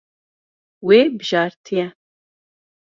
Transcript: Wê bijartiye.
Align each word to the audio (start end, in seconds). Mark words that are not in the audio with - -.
Wê 0.87 0.99
bijartiye. 1.17 1.87